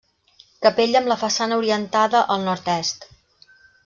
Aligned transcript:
Capella 0.65 0.97
amb 1.01 1.11
la 1.11 1.17
façana 1.23 1.59
orientada 1.63 2.23
al 2.37 2.47
Nord-est. 2.47 3.07